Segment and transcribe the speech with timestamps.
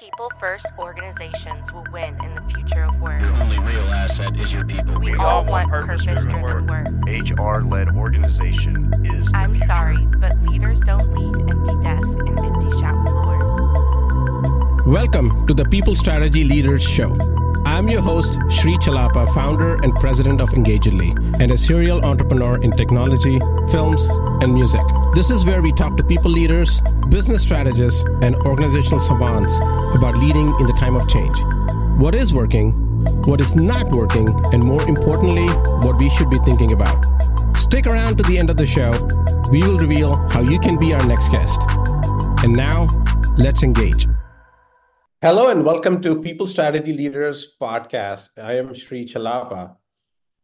[0.00, 3.20] People first organizations will win in the future of work.
[3.20, 4.98] Your only real asset is your people.
[5.00, 6.86] We, We all all want want purpose purpose-driven driven work.
[6.86, 7.38] work.
[7.38, 9.66] HR-led organization is the I'm future.
[9.66, 14.86] sorry, but leaders don't lead empty desks and empty shop floors.
[14.86, 17.16] Welcome to the People Strategy Leaders Show.
[17.64, 22.70] I'm your host, Sri Chellappa, founder and president of Engagedly, and a serial entrepreneur in
[22.70, 23.38] technology,
[23.70, 24.06] films,
[24.42, 24.82] and music.
[25.16, 29.56] This is where we talk to people leaders, business strategists, and organizational savants
[29.96, 31.34] about leading in the time of change.
[31.98, 32.72] What is working,
[33.24, 35.46] what is not working, and more importantly,
[35.86, 37.02] what we should be thinking about.
[37.56, 38.90] Stick around to the end of the show.
[39.50, 41.62] We will reveal how you can be our next guest.
[42.44, 42.86] And now,
[43.38, 44.06] let's engage.
[45.22, 48.28] Hello and welcome to People Strategy Leaders podcast.
[48.36, 49.76] I am Sri Chellappa.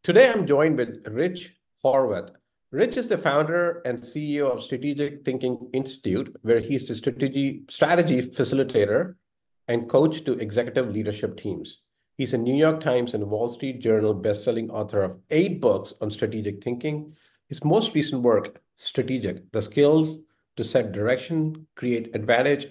[0.03, 2.31] Today I'm joined with Rich Horwath.
[2.73, 8.23] Rich is the founder and CEO of Strategic Thinking Institute, where he's the strategy strategy
[8.23, 9.17] facilitator
[9.69, 11.83] and coach to executive leadership teams.
[12.17, 16.11] He's a New York Times and Wall Street Journal bestselling author of eight books on
[16.11, 17.15] strategic thinking.
[17.47, 20.21] His most recent work, Strategic: The Skills
[20.57, 22.69] to Set Direction, Create Advantage,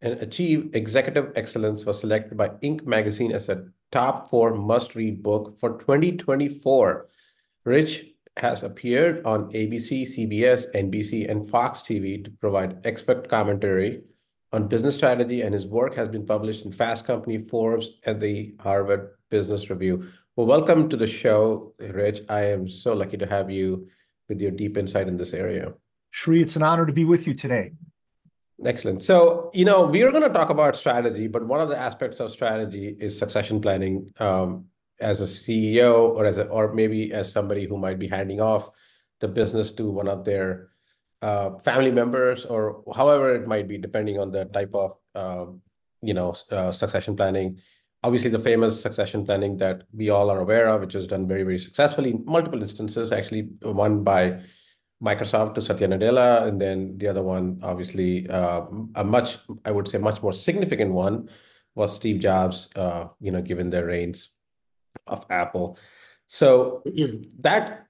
[0.00, 2.84] and achieve executive excellence was selected by Inc.
[2.86, 7.06] magazine as a top four must-read book for 2024.
[7.62, 14.02] Rich has appeared on ABC, CBS, NBC, and Fox TV to provide expert commentary
[14.52, 18.54] on business strategy, and his work has been published in Fast Company, Forbes, and the
[18.60, 20.06] Harvard Business Review.
[20.36, 22.22] Well, welcome to the show, Rich.
[22.28, 23.88] I am so lucky to have you
[24.28, 25.74] with your deep insight in this area.
[26.10, 27.72] Sri, it's an honor to be with you today.
[28.64, 29.02] Excellent.
[29.02, 32.20] So, you know, we are going to talk about strategy, but one of the aspects
[32.20, 34.12] of strategy is succession planning.
[34.18, 34.66] Um,
[35.00, 38.70] as a CEO or as a, or maybe as somebody who might be handing off
[39.20, 40.68] the business to one of their
[41.22, 45.60] uh, family members or however it might be, depending on the type of um,
[46.02, 47.58] you know uh, succession planning.
[48.02, 51.42] Obviously, the famous succession planning that we all are aware of, which was done very,
[51.42, 54.38] very successfully in multiple instances, actually one by
[55.02, 59.88] Microsoft to Satya Nadella, and then the other one, obviously, uh, a much, I would
[59.88, 61.30] say, much more significant one
[61.74, 64.33] was Steve Jobs, uh, you know, given their reins
[65.06, 65.78] of Apple.
[66.26, 66.82] So
[67.40, 67.86] that,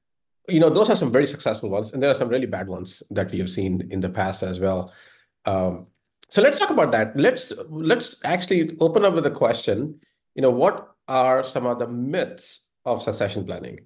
[0.48, 3.02] you know, those are some very successful ones, and there are some really bad ones
[3.10, 4.92] that we have seen in the past as well.
[5.44, 5.86] Um,
[6.28, 7.16] so let's talk about that.
[7.16, 10.00] Let's let's actually open up with a question.
[10.34, 13.78] You know, what are some of the myths of succession planning?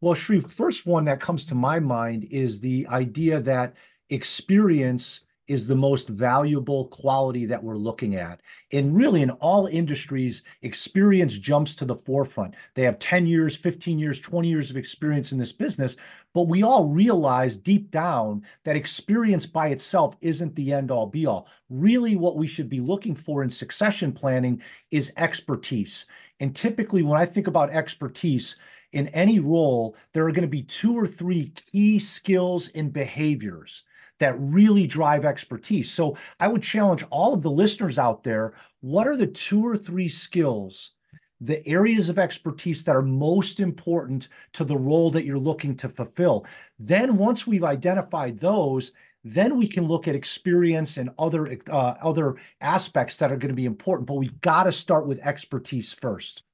[0.00, 3.74] Well, Sri, first one that comes to my mind is the idea that
[4.10, 8.40] experience is the most valuable quality that we're looking at.
[8.70, 12.54] And really, in all industries, experience jumps to the forefront.
[12.74, 15.96] They have 10 years, 15 years, 20 years of experience in this business,
[16.34, 21.26] but we all realize deep down that experience by itself isn't the end all be
[21.26, 21.48] all.
[21.70, 26.06] Really, what we should be looking for in succession planning is expertise.
[26.40, 28.56] And typically, when I think about expertise,
[28.92, 33.84] in any role, there are going to be two or three key skills and behaviors
[34.18, 35.90] that really drive expertise.
[35.90, 39.76] So I would challenge all of the listeners out there what are the two or
[39.76, 40.92] three skills,
[41.40, 45.88] the areas of expertise that are most important to the role that you're looking to
[45.88, 46.46] fulfill?
[46.78, 48.92] Then, once we've identified those,
[49.24, 53.54] then we can look at experience and other uh, other aspects that are going to
[53.54, 54.06] be important.
[54.06, 56.44] But we've got to start with expertise first.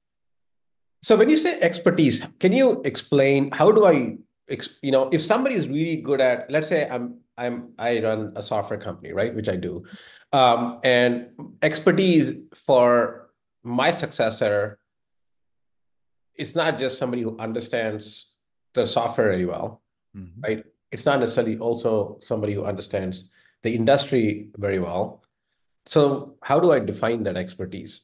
[1.03, 4.17] So when you say expertise, can you explain how do I,
[4.81, 8.41] you know, if somebody is really good at, let's say I'm I'm I run a
[8.41, 9.83] software company, right, which I do,
[10.31, 11.29] um, and
[11.61, 12.33] expertise
[12.65, 13.29] for
[13.63, 14.79] my successor
[16.35, 18.35] is not just somebody who understands
[18.73, 19.81] the software very well,
[20.15, 20.43] Mhm.
[20.43, 20.63] right?
[20.91, 23.29] It's not necessarily also somebody who understands
[23.63, 25.23] the industry very well.
[25.85, 28.01] So how do I define that expertise?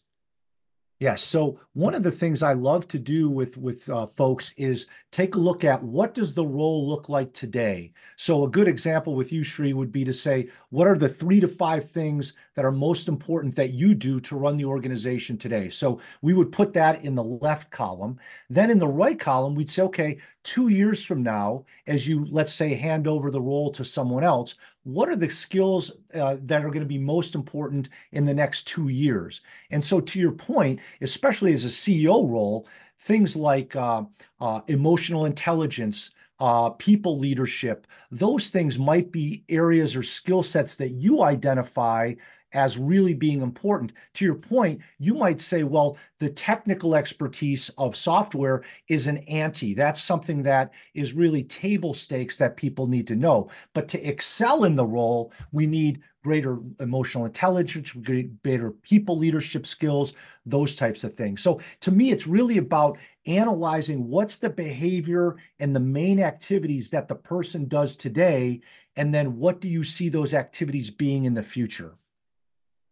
[1.01, 1.23] Yes.
[1.23, 5.33] So one of the things I love to do with with uh, folks is take
[5.33, 7.91] a look at what does the role look like today.
[8.17, 11.39] So a good example with you, Sri, would be to say, what are the three
[11.39, 15.69] to five things that are most important that you do to run the organization today?
[15.69, 18.19] So we would put that in the left column.
[18.51, 22.53] Then in the right column, we'd say, okay, two years from now, as you let's
[22.53, 26.69] say hand over the role to someone else, what are the skills uh, that are
[26.69, 29.41] going to be most important in the next two years?
[29.69, 32.67] And so, to your point, especially as a CEO role,
[32.99, 34.03] things like uh,
[34.39, 40.89] uh, emotional intelligence, uh, people leadership, those things might be areas or skill sets that
[40.89, 42.13] you identify
[42.53, 43.93] as really being important.
[44.15, 49.73] To your point, you might say, well, the technical expertise of software is an ante.
[49.73, 53.49] That's something that is really table stakes that people need to know.
[53.73, 60.13] But to excel in the role, we need greater emotional intelligence, greater people leadership skills,
[60.45, 61.41] those types of things.
[61.41, 67.07] So to me, it's really about analyzing what's the behavior and the main activities that
[67.07, 68.61] the person does today,
[68.95, 71.95] and then what do you see those activities being in the future?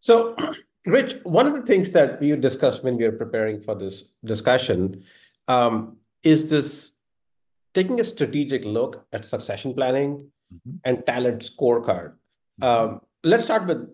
[0.00, 0.34] So,
[0.86, 5.04] Rich, one of the things that we discussed when we were preparing for this discussion
[5.46, 6.92] um, is this
[7.74, 10.76] taking a strategic look at succession planning mm-hmm.
[10.84, 12.14] and talent scorecard.
[12.60, 12.64] Mm-hmm.
[12.64, 13.88] Um, let's start with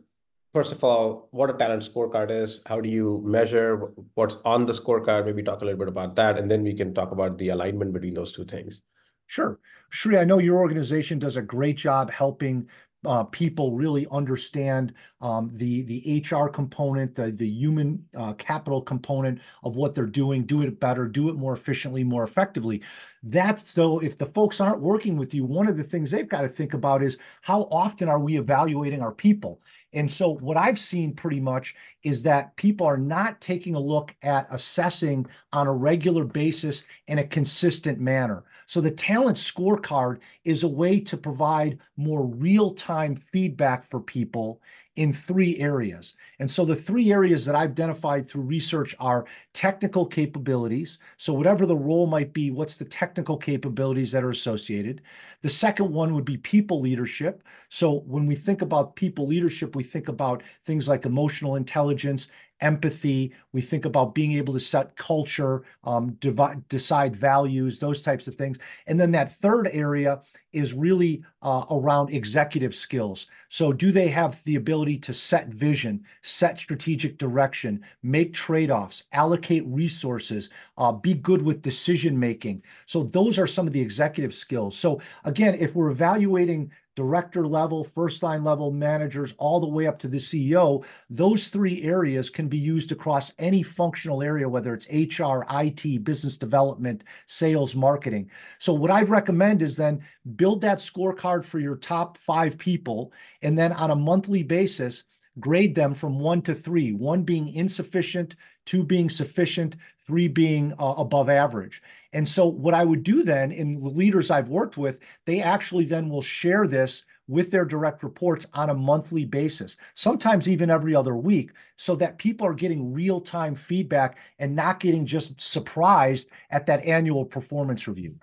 [0.56, 4.72] first of all, what a talent scorecard is, how do you measure what's on the
[4.72, 5.26] scorecard?
[5.26, 7.92] Maybe talk a little bit about that, and then we can talk about the alignment
[7.92, 8.80] between those two things.
[9.26, 9.58] Sure.
[9.90, 12.70] Sri, I know your organization does a great job helping
[13.06, 19.40] uh, people really understand um, the the HR component, the the human uh, capital component
[19.62, 22.82] of what they're doing, do it better, do it more efficiently, more effectively.
[23.22, 26.42] That's though, if the folks aren't working with you, one of the things they've got
[26.42, 29.60] to think about is how often are we evaluating our people?
[29.96, 34.14] And so, what I've seen pretty much is that people are not taking a look
[34.22, 38.44] at assessing on a regular basis in a consistent manner.
[38.66, 44.60] So, the talent scorecard is a way to provide more real time feedback for people
[44.96, 46.14] in three areas.
[46.38, 50.98] And so the three areas that I've identified through research are technical capabilities.
[51.18, 55.02] So, whatever the role might be, what's the technical capabilities that are associated?
[55.42, 57.42] The second one would be people leadership.
[57.68, 62.28] So, when we think about people leadership, we think about things like emotional intelligence
[62.60, 63.34] empathy.
[63.52, 68.34] We think about being able to set culture, um, divide, decide values, those types of
[68.34, 68.58] things.
[68.86, 70.22] And then that third area
[70.56, 73.26] is really uh, around executive skills.
[73.50, 79.04] So, do they have the ability to set vision, set strategic direction, make trade offs,
[79.12, 82.62] allocate resources, uh, be good with decision making?
[82.86, 84.76] So, those are some of the executive skills.
[84.76, 89.98] So, again, if we're evaluating director level, first line level managers, all the way up
[90.00, 94.88] to the CEO, those three areas can be used across any functional area, whether it's
[94.88, 98.28] HR, IT, business development, sales, marketing.
[98.58, 100.02] So, what I'd recommend is then
[100.34, 103.12] build that scorecard for your top five people,
[103.42, 105.04] and then on a monthly basis,
[105.40, 109.76] grade them from one to three, one being insufficient, two being sufficient,
[110.06, 111.82] three being uh, above average.
[112.12, 115.84] And so, what I would do then, in the leaders I've worked with, they actually
[115.84, 120.94] then will share this with their direct reports on a monthly basis, sometimes even every
[120.94, 126.30] other week, so that people are getting real time feedback and not getting just surprised
[126.50, 128.14] at that annual performance review.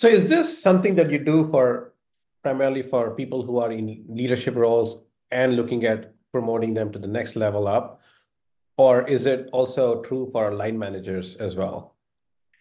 [0.00, 1.92] So, is this something that you do for
[2.42, 4.96] primarily for people who are in leadership roles
[5.30, 8.00] and looking at promoting them to the next level up?
[8.78, 11.96] Or is it also true for line managers as well?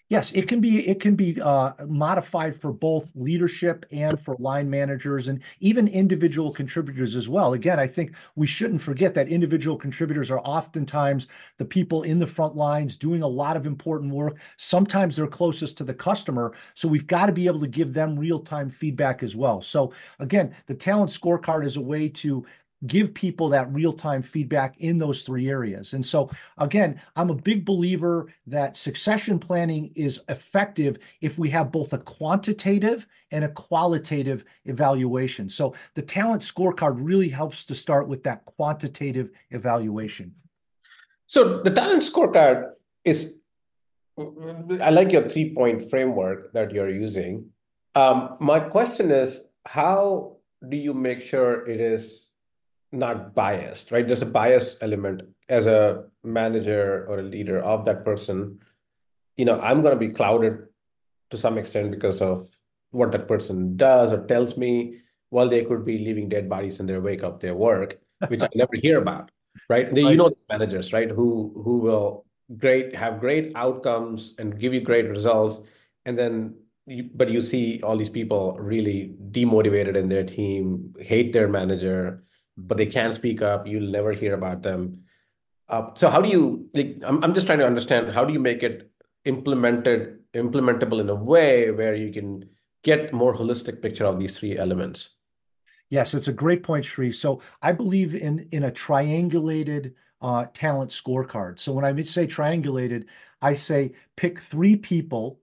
[0.10, 4.68] Yes, it can be it can be uh, modified for both leadership and for line
[4.68, 7.54] managers and even individual contributors as well.
[7.54, 11.28] Again, I think we shouldn't forget that individual contributors are oftentimes
[11.60, 14.38] the people in the front lines doing a lot of important work.
[14.58, 18.18] Sometimes they're closest to the customer, so we've got to be able to give them
[18.18, 19.62] real-time feedback as well.
[19.62, 22.44] So again, the talent scorecard is a way to
[22.88, 25.94] give people that real-time feedback in those three areas.
[25.94, 31.72] And so again, I'm a big believer that succession planning is effective if we have
[31.72, 35.50] both a quantitative and a qualitative evaluation.
[35.50, 40.34] So the talent scorecard really helps to start with that quantitative evaluation.
[41.28, 42.72] So the talent scorecard
[43.04, 43.36] is
[44.82, 47.50] I like your three-point framework that you're using.
[47.96, 52.29] Um, my question is, how do you make sure it is
[52.92, 54.06] not biased, right?
[54.06, 58.60] There's a bias element as a manager or a leader of that person.
[59.38, 60.68] You know, I'm going to be clouded
[61.30, 62.48] to some extent because of
[62.92, 66.88] what that person does or tells me while they could be leaving dead bodies in
[66.88, 69.30] their wake of their work, which I never hear about,
[69.70, 69.94] right?
[69.94, 71.10] They, you know, managers, right?
[71.10, 72.26] Who who will
[72.58, 75.62] great have great outcomes and give you great results,
[76.06, 76.56] and then
[76.88, 82.24] you, but you see all these people really demotivated in their team, hate their manager,
[82.68, 83.68] but they can't speak up.
[83.68, 85.04] You'll never hear about them.
[85.68, 86.70] Uh, so how do you?
[86.74, 88.92] Like, I'm I'm just trying to understand how do you make it
[89.26, 92.50] implemented implementable in a way where you can
[92.84, 95.10] get more holistic picture of these three elements.
[95.90, 97.12] Yes, it's a great point, Sri.
[97.12, 101.60] So I believe in in a triangulated uh, talent scorecard.
[101.60, 103.06] So when I say triangulated,
[103.42, 105.40] I say pick three people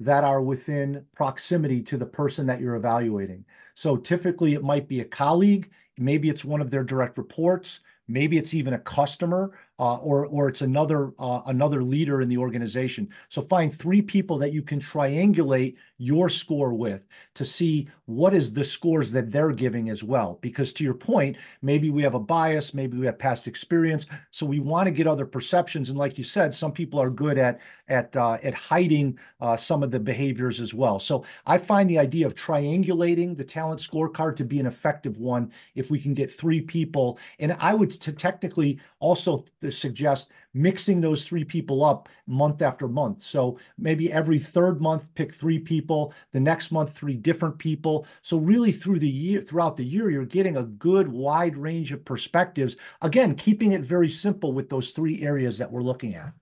[0.00, 3.44] that are within proximity to the person that you're evaluating.
[3.74, 8.38] So typically it might be a colleague, maybe it's one of their direct reports, maybe
[8.38, 13.08] it's even a customer uh, or or it's another uh, another leader in the organization.
[13.30, 18.52] So find three people that you can triangulate your score with to see what is
[18.52, 20.38] the scores that they're giving as well.
[20.42, 24.44] Because to your point, maybe we have a bias, maybe we have past experience, so
[24.44, 25.88] we want to get other perceptions.
[25.88, 29.82] And like you said, some people are good at at uh, at hiding uh, some
[29.82, 31.00] of the behaviors as well.
[31.00, 35.50] So I find the idea of triangulating the talent scorecard to be an effective one
[35.74, 37.18] if we can get three people.
[37.38, 43.22] And I would technically also suggest mixing those three people up month after month.
[43.22, 48.06] So maybe every third month, pick three people, the next month, three different people.
[48.22, 52.04] So really through the year, throughout the year, you're getting a good wide range of
[52.04, 52.76] perspectives.
[53.02, 56.32] Again, keeping it very simple with those three areas that we're looking at.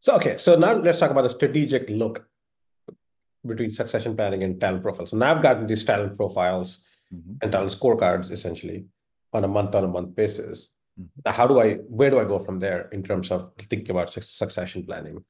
[0.00, 2.28] So, okay, so now let's talk about the strategic look
[3.46, 5.10] between succession planning and talent profiles.
[5.10, 7.34] So now I've gotten these talent profiles mm-hmm.
[7.42, 8.86] and talent scorecards essentially
[9.32, 10.70] on a month on a month basis.
[11.26, 14.84] How do I, where do I go from there in terms of thinking about succession
[14.84, 15.24] planning?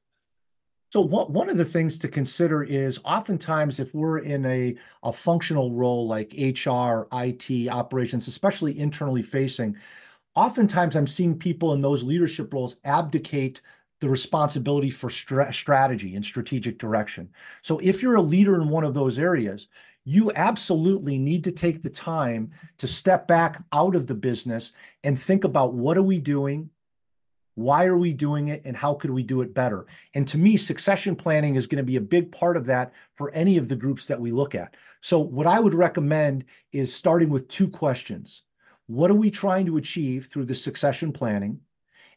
[0.91, 5.71] So one of the things to consider is oftentimes if we're in a, a functional
[5.71, 9.77] role like HR, IT, operations, especially internally facing,
[10.33, 13.61] oftentimes I'm seeing people in those leadership roles abdicate
[13.99, 17.29] the responsibility for strategy and strategic direction.
[17.61, 19.67] So if you're a leader in one of those areas,
[20.09, 22.49] you absolutely need to take the time
[22.79, 24.73] to step back out of the business
[25.03, 26.71] and think about what are we doing?
[27.53, 28.63] Why are we doing it?
[28.65, 29.85] And how could we do it better?
[30.15, 33.29] And to me, succession planning is going to be a big part of that for
[33.31, 34.75] any of the groups that we look at.
[35.01, 38.41] So, what I would recommend is starting with two questions
[38.87, 41.59] What are we trying to achieve through the succession planning?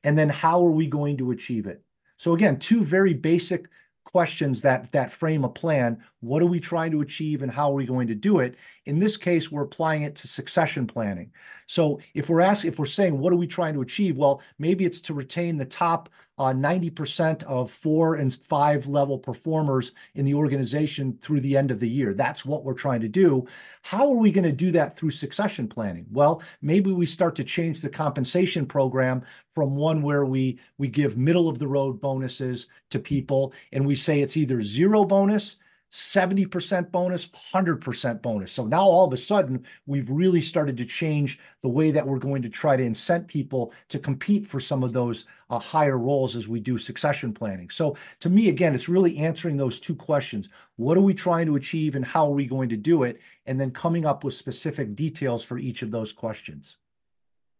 [0.02, 1.82] And then, how are we going to achieve it?
[2.16, 3.68] So, again, two very basic
[4.12, 6.02] questions that that frame a plan.
[6.20, 8.56] What are we trying to achieve and how are we going to do it?
[8.84, 11.32] In this case we're applying it to succession planning.
[11.66, 14.18] So if we're asking if we're saying what are we trying to achieve?
[14.18, 16.10] Well maybe it's to retain the top
[16.42, 21.78] uh, 90% of four and five level performers in the organization through the end of
[21.78, 22.12] the year.
[22.12, 23.46] That's what we're trying to do.
[23.82, 26.04] How are we going to do that through succession planning?
[26.10, 29.22] Well, maybe we start to change the compensation program
[29.52, 33.94] from one where we we give middle of the road bonuses to people and we
[33.94, 35.58] say it's either zero bonus
[35.92, 38.50] 70% bonus, 100% bonus.
[38.50, 42.18] So now all of a sudden, we've really started to change the way that we're
[42.18, 46.34] going to try to incent people to compete for some of those uh, higher roles
[46.34, 47.68] as we do succession planning.
[47.68, 50.48] So to me, again, it's really answering those two questions.
[50.76, 53.20] What are we trying to achieve and how are we going to do it?
[53.44, 56.78] And then coming up with specific details for each of those questions.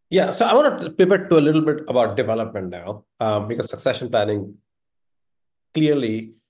[0.09, 3.69] Yeah, so I want to pivot to a little bit about development now, um, because
[3.69, 4.57] succession planning
[5.75, 6.42] clearly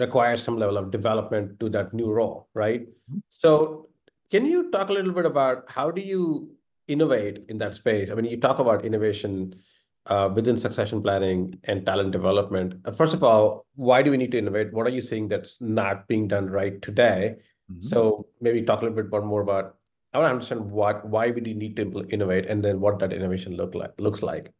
[0.00, 2.82] requires some level of development to that new role, right?
[2.82, 3.18] Mm-hmm.
[3.28, 3.88] So
[4.30, 6.50] can you talk a little bit about how do you
[6.88, 8.10] innovate in that space?
[8.10, 9.54] I mean, you talk about innovation
[10.06, 12.74] uh, within succession planning and talent development.
[12.84, 14.72] Uh, first of all, why do we need to innovate?
[14.72, 17.36] What are you seeing that's not being done right today?
[17.70, 17.86] Mm-hmm.
[17.86, 19.76] So maybe talk a little bit more about.
[20.14, 23.56] I want to understand what why we need to innovate, and then what that innovation
[23.56, 24.52] look like looks like.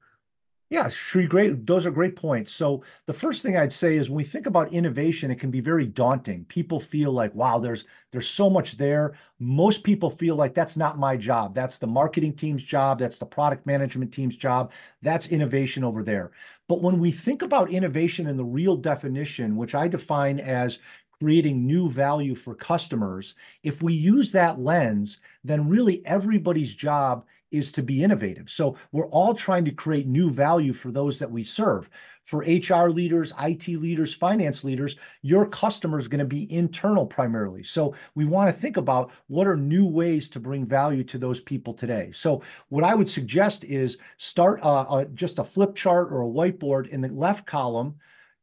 [0.73, 0.89] Yeah,
[1.29, 1.67] great.
[1.67, 2.51] Those are great points.
[2.51, 5.61] So the first thing I'd say is when we think about innovation, it can be
[5.61, 6.47] very daunting.
[6.47, 9.13] People feel like, wow, there's there's so much there.
[9.39, 11.55] Most people feel like that's not my job.
[11.55, 12.99] That's the marketing team's job.
[12.99, 14.73] That's the product management team's job.
[15.03, 16.31] That's innovation over there.
[16.69, 20.79] But when we think about innovation in the real definition, which I define as
[21.21, 27.73] creating new value for customers, if we use that lens, then really everybody's job is
[27.73, 28.51] to be innovative.
[28.51, 31.89] So we're all trying to create new value for those that we serve.
[32.25, 37.63] For HR leaders, IT leaders, finance leaders, your customer is going to be internal primarily.
[37.65, 41.41] So we want to think about what are new ways to bring value to those
[41.41, 42.11] people today.
[42.13, 46.29] So what I would suggest is start uh, uh, just a flip chart or a
[46.29, 47.97] whiteboard in the left column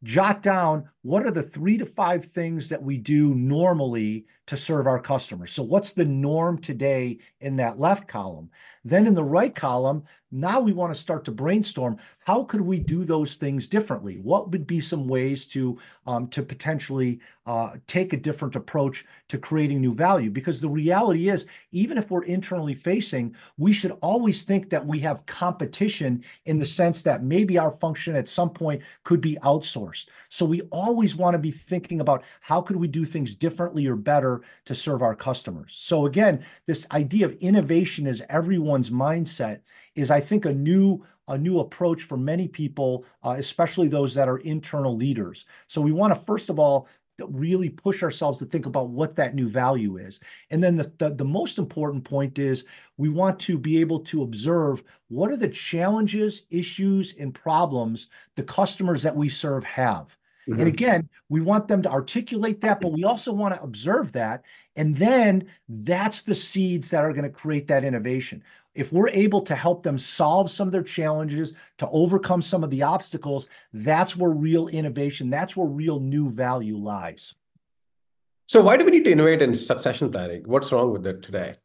[0.03, 4.87] jot down what are the three to five things that we do normally to serve
[4.87, 5.51] our customers.
[5.51, 8.49] So, what's the norm today in that left column?
[8.83, 11.97] Then in the right column, now we want to start to brainstorm
[12.29, 14.19] how could we do those things differently?
[14.21, 19.39] What would be some ways to um, to potentially uh, take a different approach to
[19.39, 20.29] creating new value?
[20.29, 24.99] Because the reality is, even if we're internally facing, we should always think that we
[24.99, 30.07] have competition in the sense that maybe our function at some point could be outsourced.
[30.29, 33.95] So we always want to be thinking about how could we do things differently or
[33.95, 35.73] better to serve our customers.
[35.79, 39.61] So again, this idea of innovation as everyone's mindset
[39.95, 44.27] is, I think, a new a new approach for many people, uh, especially those that
[44.27, 45.45] are internal leaders.
[45.67, 46.87] So we want to first of all
[47.27, 50.19] really push ourselves to think about what that new value is.
[50.51, 52.65] And then the, the, the most important point is
[52.97, 58.43] we want to be able to observe what are the challenges, issues, and problems the
[58.43, 60.17] customers that we serve have.
[60.47, 60.67] And mm-hmm.
[60.67, 64.43] again, we want them to articulate that, but we also want to observe that.
[64.75, 68.43] And then that's the seeds that are going to create that innovation.
[68.73, 72.69] If we're able to help them solve some of their challenges, to overcome some of
[72.69, 77.33] the obstacles, that's where real innovation, that's where real new value lies.
[78.47, 80.43] So, why do we need to innovate in succession planning?
[80.45, 81.55] What's wrong with it today?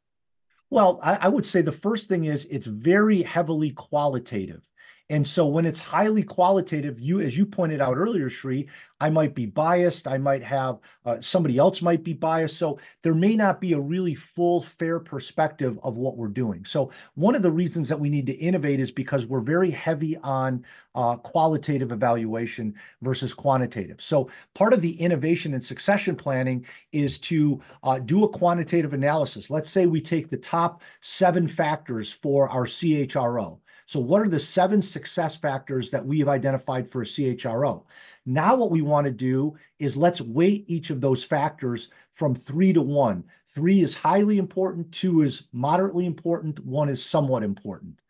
[0.70, 4.68] Well, I, I would say the first thing is it's very heavily qualitative.
[5.10, 8.66] And so when it's highly qualitative, you, as you pointed out earlier, Sri,
[9.00, 10.08] I might be biased.
[10.08, 12.56] I might have uh, somebody else might be biased.
[12.56, 16.64] So there may not be a really full, fair perspective of what we're doing.
[16.64, 20.16] So one of the reasons that we need to innovate is because we're very heavy
[20.18, 24.00] on uh, qualitative evaluation versus quantitative.
[24.00, 29.50] So part of the innovation and succession planning is to uh, do a quantitative analysis.
[29.50, 33.58] Let's say we take the top seven factors for our CHRO.
[33.86, 37.84] So what are the seven success factors that we have identified for a CHRO?
[38.26, 42.72] Now what we want to do is let's weight each of those factors from three
[42.72, 43.24] to one.
[43.48, 48.00] Three is highly important, two is moderately important, one is somewhat important.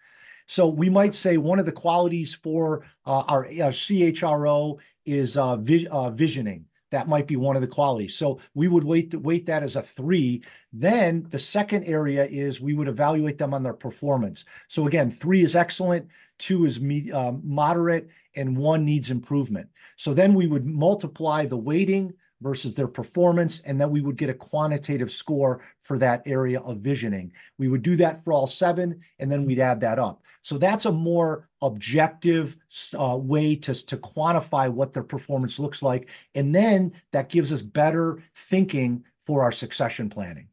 [0.47, 5.57] So we might say one of the qualities for uh, our, our, CHRO is uh,
[5.57, 6.67] vi uh, visioning.
[6.95, 8.15] That might be one of the qualities.
[8.15, 10.45] So we would weight, weight that as a three.
[10.73, 14.45] Then the second area is we would evaluate them on their performance.
[14.69, 16.07] So again, three is excellent,
[16.39, 19.69] two is me, uh, moderate, and one needs improvement.
[19.97, 24.29] So then we would multiply the weighting versus their performance, and then we would get
[24.29, 27.33] a quantitative score for that area of visioning.
[27.57, 30.23] We would do that for all seven, and then we'd add that up.
[30.43, 32.55] So that's a more objective
[32.99, 36.11] uh, way to, to quantify what their performance looks like.
[36.35, 40.49] And then that gives us better thinking for our succession planning.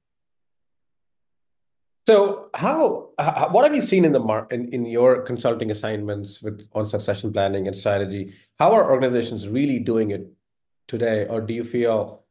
[2.07, 3.09] So, how,
[3.51, 7.31] what have you seen in the mar in, in your consulting assignments with on succession
[7.31, 8.33] planning and strategy?
[8.57, 10.25] How are organizations really doing it
[10.87, 12.23] today, or do you feel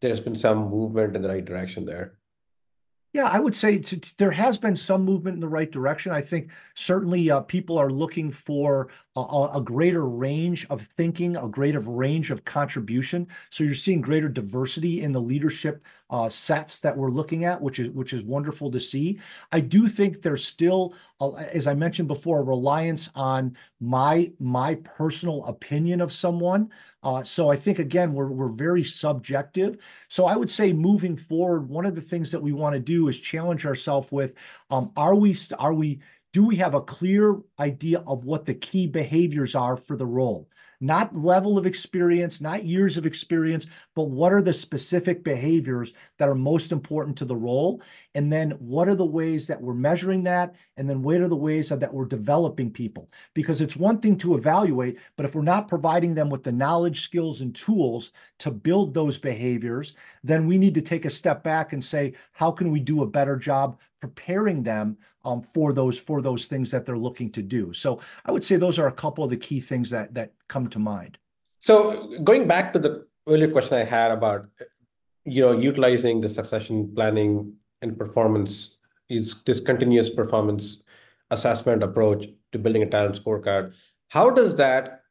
[0.00, 2.18] there's been some movement in the right direction there?
[3.14, 3.82] Yeah, I would say
[4.18, 6.12] there has been some movement in the right direction.
[6.12, 11.48] I think certainly uh, people are looking for a, a, greater range of thinking, a
[11.48, 13.26] greater range of contribution.
[13.48, 17.78] So you're seeing greater diversity in the leadership uh, sets that we're looking at, which
[17.78, 19.18] is which is wonderful to see.
[19.52, 26.00] I do think there's still, as I mentioned before, reliance on my my personal opinion
[26.00, 26.70] of someone.
[27.02, 29.78] Uh, so I think again we're we're very subjective.
[30.08, 33.08] So I would say moving forward, one of the things that we want to do
[33.08, 34.34] is challenge ourselves with:
[34.70, 36.00] um, Are we are we
[36.32, 40.48] do we have a clear idea of what the key behaviors are for the role?
[40.80, 46.28] Not level of experience, not years of experience, but what are the specific behaviors that
[46.28, 47.82] are most important to the role?
[48.14, 50.54] And then what are the ways that we're measuring that?
[50.76, 53.10] And then what are the ways that we're developing people?
[53.34, 57.02] Because it's one thing to evaluate, but if we're not providing them with the knowledge,
[57.02, 61.72] skills, and tools to build those behaviors, then we need to take a step back
[61.72, 66.22] and say, how can we do a better job preparing them um, for those for
[66.22, 67.72] those things that they're looking to do.
[67.72, 70.68] So I would say those are a couple of the key things that that come
[70.68, 71.18] to mind.
[71.58, 74.46] So going back to the earlier question I had about
[75.24, 78.76] you know utilizing the succession planning and performance
[79.08, 80.82] is this continuous performance
[81.30, 83.72] assessment approach to building a talent scorecard.
[84.08, 85.02] How does that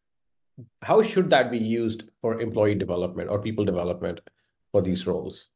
[0.82, 4.22] how should that be used for employee development or people development
[4.72, 5.48] for these roles?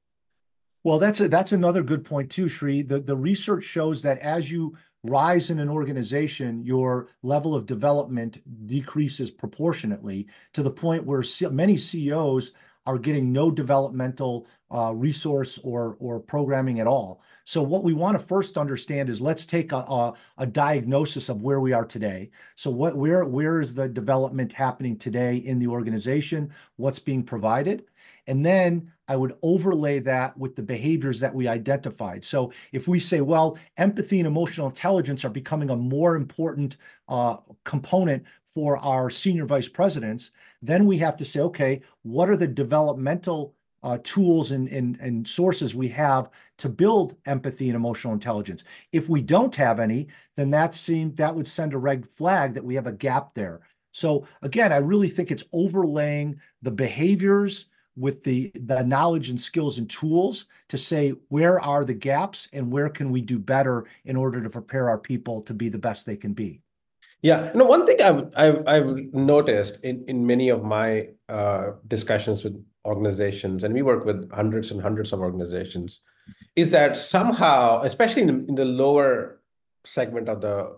[0.83, 2.81] Well, that's a, that's another good point too, Sri.
[2.81, 8.41] The the research shows that as you rise in an organization, your level of development
[8.67, 12.53] decreases proportionately to the point where many CEOs
[12.87, 17.21] are getting no developmental uh, resource or or programming at all.
[17.45, 21.41] So what we want to first understand is let's take a, a, a, diagnosis of
[21.41, 22.31] where we are today.
[22.55, 26.51] So what where where is the development happening today in the organization?
[26.77, 27.85] What's being provided?
[28.27, 32.23] And then I would overlay that with the behaviors that we identified.
[32.23, 36.77] So if we say, well, empathy and emotional intelligence are becoming a more important
[37.09, 40.31] uh, component for our senior vice presidents,
[40.61, 45.27] then we have to say, okay, what are the developmental uh, tools and, and, and
[45.27, 48.63] sources we have to build empathy and emotional intelligence.
[48.91, 52.63] If we don't have any, then that seem that would send a red flag that
[52.63, 53.61] we have a gap there.
[53.91, 59.77] So again, I really think it's overlaying the behaviors with the the knowledge and skills
[59.77, 64.15] and tools to say where are the gaps and where can we do better in
[64.15, 66.61] order to prepare our people to be the best they can be?
[67.21, 67.51] Yeah.
[67.53, 72.63] No one thing i've i've, I've noticed in in many of my uh, discussions with
[72.85, 76.01] organizations, and we work with hundreds and hundreds of organizations,
[76.55, 79.41] is that somehow, especially in, in the lower
[79.85, 80.77] segment of the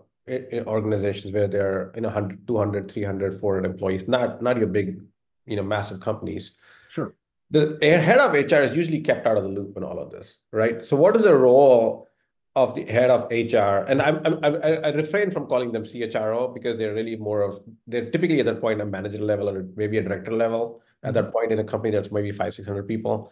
[0.66, 5.02] organizations where there are you know 100 200 300 400 employees not not your big
[5.46, 6.52] you know massive companies.
[6.88, 7.14] Sure.
[7.50, 10.38] The head of hr is usually kept out of the loop in all of this
[10.52, 10.84] right?
[10.84, 12.08] So what is the role
[12.56, 16.78] of the head of hr and i'm, I'm i refrain from calling them chro because
[16.78, 20.02] they're really more of they're typically at that point a manager level or maybe a
[20.02, 20.80] director level.
[21.02, 23.30] At that point in a company that's maybe five six hundred people.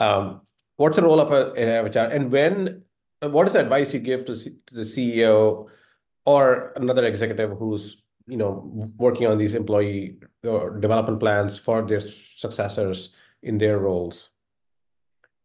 [0.00, 0.40] Um,
[0.76, 2.82] what's the role of a, a hr and when
[3.20, 5.66] what is the advice you give to, to the ceo
[6.24, 12.00] or another executive who's you know working on these employee uh, development plans for their
[12.00, 13.10] successors
[13.42, 14.30] in their roles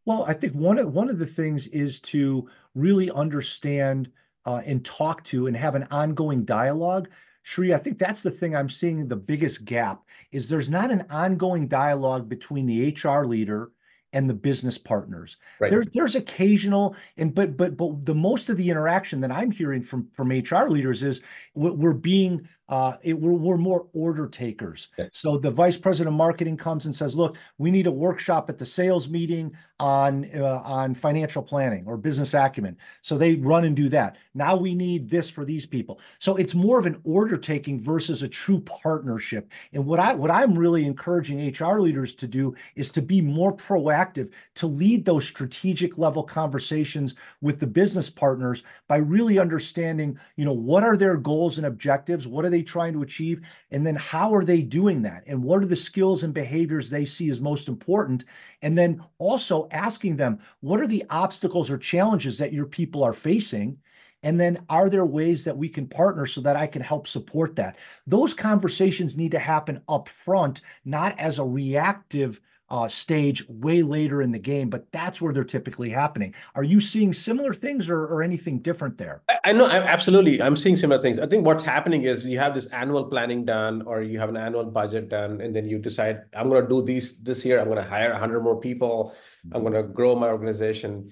[0.05, 4.09] well i think one of one of the things is to really understand
[4.45, 7.07] uh, and talk to and have an ongoing dialogue
[7.43, 11.05] Sri, I think that's the thing I'm seeing the biggest gap is there's not an
[11.09, 13.71] ongoing dialogue between the HR leader
[14.13, 15.37] and the business partners.
[15.59, 15.71] Right.
[15.71, 19.81] There, there's occasional and but but but the most of the interaction that I'm hearing
[19.81, 21.21] from from HR leaders is
[21.55, 24.87] we're being uh, it, we're, we're more order takers.
[25.11, 28.57] So the vice president of marketing comes and says, "Look, we need a workshop at
[28.57, 33.75] the sales meeting on uh, on financial planning or business acumen." So they run and
[33.75, 34.15] do that.
[34.33, 35.99] Now we need this for these people.
[36.19, 39.51] So it's more of an order taking versus a true partnership.
[39.73, 43.53] And what I what I'm really encouraging HR leaders to do is to be more
[43.53, 50.45] proactive, to lead those strategic level conversations with the business partners by really understanding, you
[50.45, 53.41] know, what are their goals and objectives, what are they trying to achieve?
[53.71, 55.23] And then how are they doing that?
[55.27, 58.25] And what are the skills and behaviors they see as most important?
[58.61, 63.13] And then also asking them, what are the obstacles or challenges that your people are
[63.13, 63.77] facing?
[64.23, 67.55] And then are there ways that we can partner so that I can help support
[67.55, 67.77] that?
[68.05, 72.39] Those conversations need to happen up front, not as a reactive
[72.71, 76.33] uh, stage way later in the game, but that's where they're typically happening.
[76.55, 79.21] Are you seeing similar things or, or anything different there?
[79.27, 80.41] I, I know, I, absolutely.
[80.41, 81.19] I'm seeing similar things.
[81.19, 84.37] I think what's happening is you have this annual planning done, or you have an
[84.37, 87.59] annual budget done, and then you decide, I'm going to do these this year.
[87.59, 89.13] I'm going to hire 100 more people.
[89.51, 91.11] I'm going to grow my organization.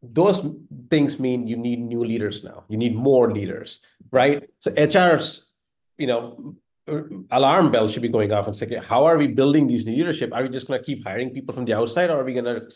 [0.00, 0.46] Those
[0.88, 2.62] things mean you need new leaders now.
[2.68, 3.80] You need more leaders,
[4.12, 4.48] right?
[4.60, 5.46] So HR's,
[5.96, 6.54] you know,
[7.30, 10.32] alarm bells should be going off and say, how are we building these new leadership?
[10.32, 12.44] Are we just going to keep hiring people from the outside, or are we going
[12.44, 12.68] to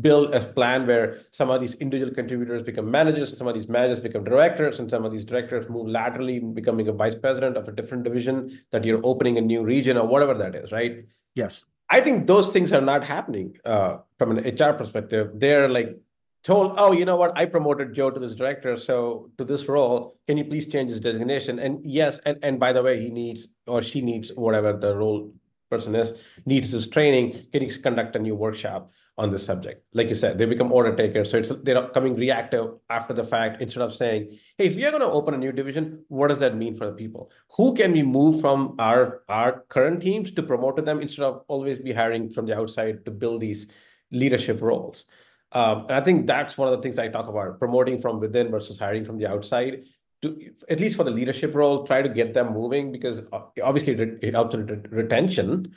[0.00, 3.68] build a plan where some of these individual contributors become managers, and some of these
[3.68, 7.68] managers become directors, and some of these directors move laterally, becoming a vice president of
[7.68, 11.04] a different division that you're opening a new region or whatever that is, right?
[11.34, 11.64] Yes.
[11.90, 15.32] I think those things are not happening uh, from an HR perspective.
[15.34, 15.96] They're like
[16.44, 20.18] told, oh, you know what, I promoted Joe to this director, so to this role,
[20.26, 21.58] can you please change his designation?
[21.58, 25.32] And yes, and, and by the way, he needs or she needs whatever the role
[25.70, 26.12] person is,
[26.44, 27.46] needs this training.
[27.50, 29.86] Can you conduct a new workshop on this subject?
[29.94, 31.30] Like you said, they become order takers.
[31.30, 34.90] So it's they're coming reactive after the fact instead of saying, hey, if we are
[34.90, 37.30] going to open a new division, what does that mean for the people?
[37.56, 41.42] Who can we move from our, our current teams to promote to them instead of
[41.48, 43.66] always be hiring from the outside to build these
[44.12, 45.06] leadership roles?
[45.54, 48.50] Um, and I think that's one of the things I talk about, promoting from within
[48.50, 49.84] versus hiring from the outside.
[50.22, 53.92] To, at least for the leadership role, try to get them moving because uh, obviously
[53.94, 55.74] it helps with retention.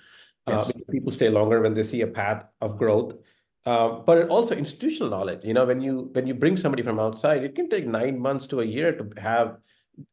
[0.47, 0.69] Uh, yes.
[0.69, 3.13] Uh, people stay longer when they see a path of growth.
[3.65, 5.41] Uh, but also institutional knowledge.
[5.43, 8.47] You know, when you when you bring somebody from outside, it can take nine months
[8.47, 9.57] to a year to have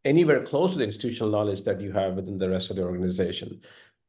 [0.05, 3.61] anywhere close to the institutional knowledge that you have within the rest of the organization.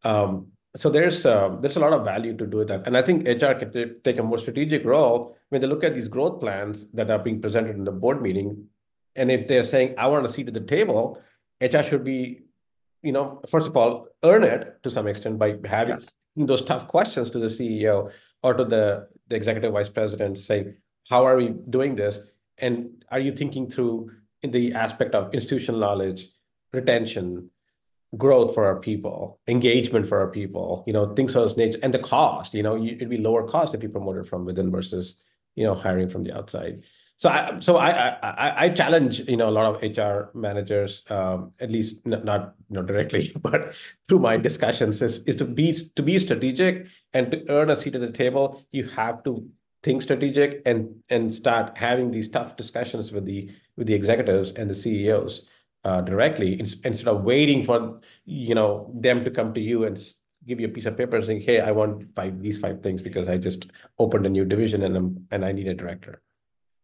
[0.04, 3.28] Um, so there's uh, there's a lot of value to do that, and I think
[3.28, 6.88] HR can t- take a more strategic role when they look at these growth plans
[6.94, 8.68] that are being presented in the board meeting,
[9.16, 11.22] and if they're saying I want a seat at the table,
[11.62, 12.42] HR should be,
[13.02, 16.10] you know, first of all, earn it to some extent by having yes.
[16.36, 18.12] those tough questions to the CEO
[18.44, 20.76] or to the the executive vice president, saying
[21.10, 22.20] how are we doing this,
[22.58, 24.12] and are you thinking through
[24.42, 26.28] in the aspect of institutional knowledge,
[26.74, 27.50] retention,
[28.18, 31.94] growth for our people, engagement for our people, you know, things of this nature, and
[31.94, 32.54] the cost.
[32.54, 35.16] You know, it'd be lower cost if you promote it from within versus
[35.56, 36.84] you know hiring from the outside.
[37.18, 37.90] So I so I
[38.22, 42.56] I, I challenge you know a lot of HR managers, um, at least not, not
[42.70, 43.76] you know directly, but
[44.08, 47.96] through my discussions, is, is to be to be strategic and to earn a seat
[47.96, 48.64] at the table.
[48.72, 49.48] You have to
[49.84, 54.70] think strategic and and start having these tough discussions with the with the executives and
[54.70, 55.48] the CEOs
[55.86, 59.98] uh, directly instead of waiting for you know them to come to you and
[60.48, 63.28] give you a piece of paper saying, "Hey, I want five these five things because
[63.28, 63.68] I just
[64.00, 66.22] opened a new division and I'm, and I need a director."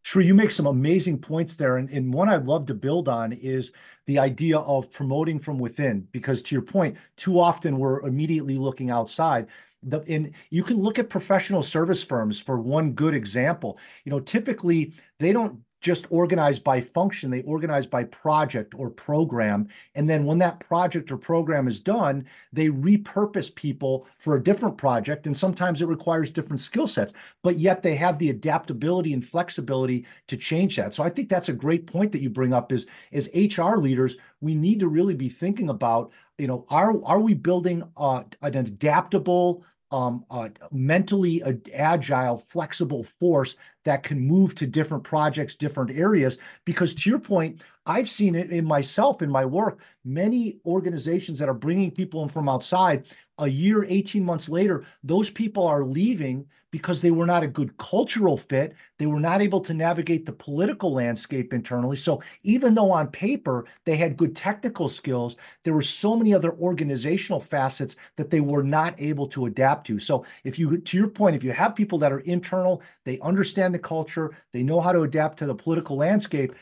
[0.04, 3.34] Sure, you make some amazing points there, and, and one I'd love to build on
[3.34, 3.72] is
[4.08, 6.08] the idea of promoting from within.
[6.12, 9.48] Because to your point, too often we're immediately looking outside,
[9.84, 13.80] the in you can look at professional service firms for one good example.
[14.06, 17.32] You know, typically they don't just organized by function.
[17.32, 19.68] They organize by project or program.
[19.96, 24.78] And then when that project or program is done, they repurpose people for a different
[24.78, 25.26] project.
[25.26, 30.06] And sometimes it requires different skill sets, but yet they have the adaptability and flexibility
[30.28, 30.94] to change that.
[30.94, 34.16] So I think that's a great point that you bring up is as HR leaders,
[34.40, 38.56] we need to really be thinking about, you know, are, are we building uh, an
[38.56, 41.42] adaptable, um, uh, mentally
[41.74, 46.38] agile, flexible force that can move to different projects, different areas.
[46.66, 49.80] Because to your point, I've seen it in myself in my work.
[50.06, 53.06] Many organizations that are bringing people in from outside,
[53.40, 57.76] a year, 18 months later, those people are leaving because they were not a good
[57.78, 58.74] cultural fit.
[58.98, 61.98] They were not able to navigate the political landscape internally.
[61.98, 66.54] So even though on paper they had good technical skills, there were so many other
[66.54, 70.00] organizational facets that they were not able to adapt to.
[70.00, 73.74] So if you, to your point, if you have people that are internal, they understand
[73.74, 76.54] the culture, they know how to adapt to the political landscape,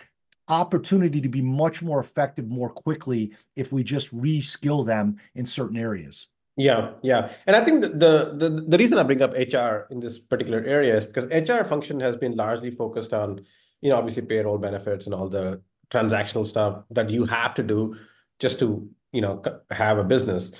[0.50, 5.78] opportunity to be much more effective more quickly if we just reskill them in certain
[5.78, 6.28] areas.
[6.58, 7.32] Yeah, yeah.
[7.48, 10.98] And I think the, the the reason I bring up HR in this particular area
[10.98, 13.46] is because HR function has been largely focused on,
[13.80, 17.96] you know, obviously payroll benefits and all the transactional stuff that you have to do
[18.40, 20.52] just to, you know, have a business.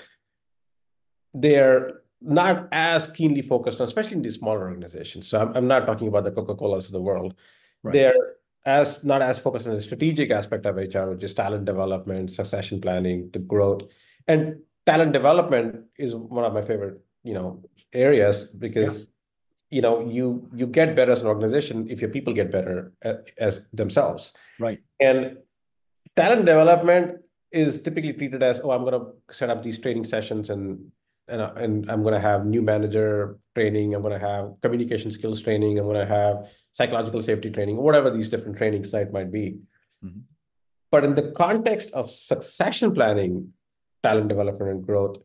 [1.34, 5.28] They're not as keenly focused on, especially in these smaller organizations.
[5.28, 7.34] So I'm, I'm not talking about the Coca-Colas of the world.
[7.82, 7.92] Right.
[7.92, 12.30] They're as not as focused on the strategic aspect of HR, which is talent development,
[12.30, 13.82] succession planning, the growth.
[14.28, 19.76] And talent development is one of my favorite you know areas because yeah.
[19.76, 23.14] you know you you get better as an organization if your people get better uh,
[23.38, 25.36] as themselves right and
[26.16, 27.18] talent development
[27.52, 30.90] is typically treated as oh i'm going to set up these training sessions and
[31.30, 35.40] and, and i'm going to have new manager training i'm going to have communication skills
[35.42, 39.58] training i'm going to have psychological safety training whatever these different trainings that might be
[40.04, 40.20] mm-hmm.
[40.90, 43.52] but in the context of succession planning
[44.02, 45.18] talent development and growth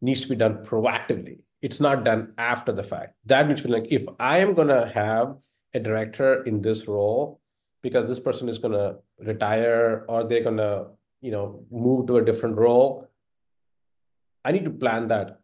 [0.00, 1.38] needs to be done proactively.
[1.62, 3.14] It's not done after the fact.
[3.26, 5.36] That means like if I am gonna have
[5.74, 7.40] a director in this role
[7.82, 10.88] because this person is gonna retire or they're gonna,
[11.20, 13.08] you know, move to a different role,
[14.44, 15.38] I need to plan that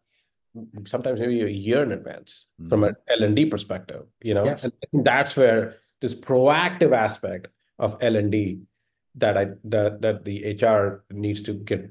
[0.85, 2.69] sometimes maybe a year in advance mm-hmm.
[2.69, 4.45] from an L&D perspective, you know?
[4.45, 4.63] Yes.
[4.63, 8.61] And I think that's where this proactive aspect of L&D
[9.15, 11.81] that I that that the HR needs to get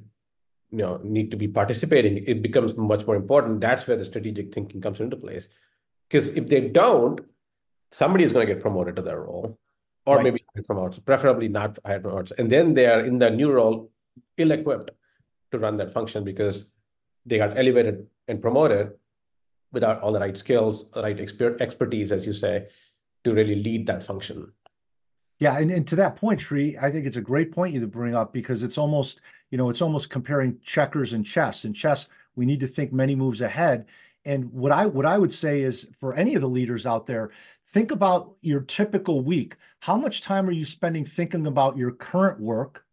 [0.70, 4.54] you know need to be participating it becomes much more important that's where the strategic
[4.54, 5.48] thinking comes into place
[6.08, 7.20] because if they don't
[7.90, 9.58] somebody is going to get promoted to their role
[10.06, 10.24] or right.
[10.24, 13.90] maybe promoted preferably not higher promoted and then they are in the new role
[14.36, 14.90] ill-equipped
[15.50, 16.70] to run that function because
[17.24, 18.92] they got elevated and promoted
[19.72, 22.66] without all the right skills right expert expertise as you say
[23.24, 24.52] to really lead that function
[25.40, 27.86] yeah, and, and to that point, Sri, I think it's a great point you to
[27.86, 31.64] bring up because it's almost, you know, it's almost comparing checkers and chess.
[31.64, 33.86] In chess, we need to think many moves ahead.
[34.24, 37.30] And what I what I would say is for any of the leaders out there,
[37.68, 39.54] think about your typical week.
[39.80, 42.84] How much time are you spending thinking about your current work?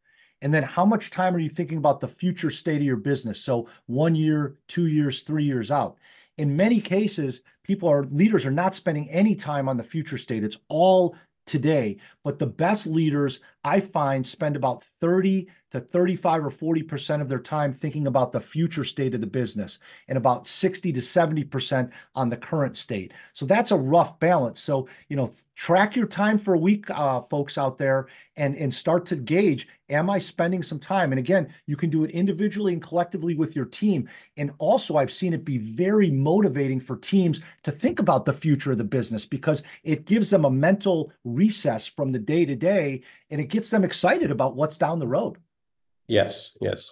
[0.42, 3.42] And then how much time are you thinking about the future state of your business?
[3.42, 5.98] So one year, two years, three years out.
[6.38, 10.44] In many cases, people are leaders are not spending any time on the future state.
[10.44, 11.98] It's all today.
[12.24, 17.40] But the best leaders I find spend about 30 to 35 or 40% of their
[17.40, 22.30] time thinking about the future state of the business and about 60 to 70% on
[22.30, 23.14] the current state.
[23.34, 24.62] So that's a rough balance.
[24.62, 28.74] So, you know, track your time for a week, uh, folks out there, and, and
[28.74, 31.12] start to gauge am I spending some time?
[31.12, 34.10] And again, you can do it individually and collectively with your team.
[34.38, 38.72] And also, I've seen it be very motivating for teams to think about the future
[38.72, 43.04] of the business because it gives them a mental recess from the day to day
[43.30, 45.38] and it gets them excited about what's down the road.
[46.08, 46.92] Yes, yes.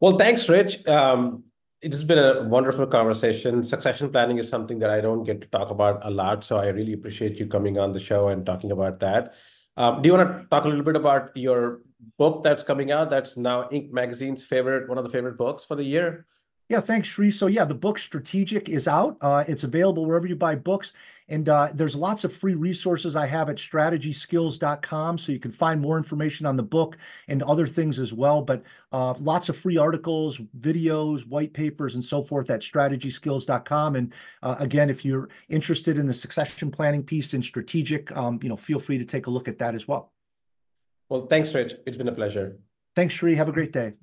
[0.00, 0.86] Well, thanks, Rich.
[0.86, 1.44] Um,
[1.82, 3.62] it has been a wonderful conversation.
[3.62, 6.68] Succession planning is something that I don't get to talk about a lot, so I
[6.68, 9.32] really appreciate you coming on the show and talking about that.
[9.76, 11.80] Um, do you want to talk a little bit about your
[12.18, 13.08] book that's coming out?
[13.08, 13.90] That's now Inc.
[13.92, 16.26] Magazine's favorite, one of the favorite books for the year.
[16.68, 17.30] Yeah, thanks, Sri.
[17.30, 19.16] So yeah, the book Strategic is out.
[19.20, 20.92] Uh, it's available wherever you buy books.
[21.30, 25.16] And uh, there's lots of free resources I have at strategyskills.com.
[25.16, 28.42] So you can find more information on the book and other things as well.
[28.42, 33.96] But uh, lots of free articles, videos, white papers, and so forth at strategyskills.com.
[33.96, 34.12] And
[34.42, 38.56] uh, again, if you're interested in the succession planning piece and strategic, um, you know,
[38.56, 40.12] feel free to take a look at that as well.
[41.08, 41.74] Well, thanks, Rich.
[41.86, 42.58] It's been a pleasure.
[42.96, 43.36] Thanks, Sri.
[43.36, 43.94] Have a great day.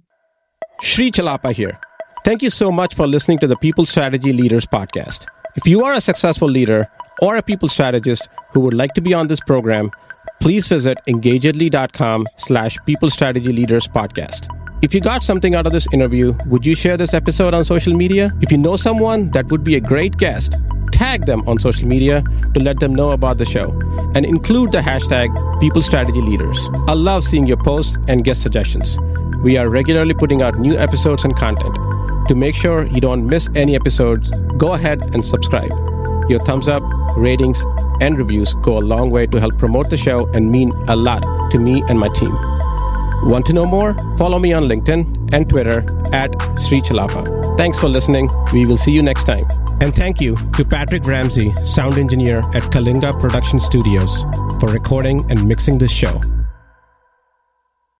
[0.82, 1.80] Sri Chellappa here.
[2.24, 5.26] Thank you so much for listening to the People Strategy Leaders podcast.
[5.56, 6.88] If you are a successful leader
[7.22, 9.92] or a people strategist who would like to be on this program,
[10.40, 14.54] please visit engagedly.com slash people strategy leaders podcast.
[14.84, 17.94] If you got something out of this interview, would you share this episode on social
[17.94, 18.32] media?
[18.42, 20.54] If you know someone that would be a great guest,
[20.92, 23.72] tag them on social media to let them know about the show
[24.14, 26.60] and include the hashtag People Strategy Leaders.
[26.88, 28.98] I love seeing your posts and guest suggestions.
[29.44, 31.76] We are regularly putting out new episodes and content.
[32.28, 35.87] To make sure you don't miss any episodes, go ahead and subscribe.
[36.30, 36.84] Your thumbs up,
[37.16, 37.66] ratings,
[38.02, 41.24] and reviews go a long way to help promote the show and mean a lot
[41.52, 42.36] to me and my team.
[43.24, 43.94] Want to know more?
[44.18, 45.80] Follow me on LinkedIn and Twitter
[46.14, 47.58] at Sri Chellappa.
[47.58, 48.30] Thanks for listening.
[48.54, 49.46] We will see you next time.
[49.82, 54.24] And thank you to Patrick Ramsey, sound engineer at Kalinga Production Studios,
[54.60, 56.22] for recording and mixing this show.